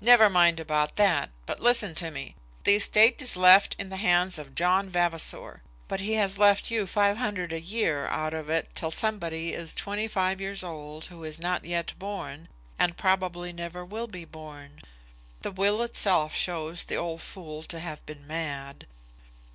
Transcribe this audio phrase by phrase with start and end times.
[0.00, 2.34] "Never mind about that, but listen to me.
[2.64, 6.86] The estate is left in the hands of John Vavasor; but he has left you
[6.86, 11.24] five hundred a year out of it till somebody is twenty five years old who
[11.24, 14.80] is not yet born, and probably never will be born.
[15.42, 18.86] The will itself shows the old fool to have been mad."